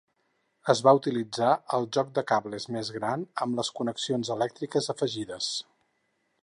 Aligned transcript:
Es 0.73 0.79
va 0.85 0.93
utilitzar 0.99 1.49
el 1.79 1.85
joc 1.97 2.09
de 2.15 2.23
cables 2.31 2.65
més 2.77 2.91
gran 2.97 3.27
amb 3.47 3.61
les 3.61 3.71
connexions 3.81 4.35
elèctriques 4.37 4.93
afegides. 4.95 5.57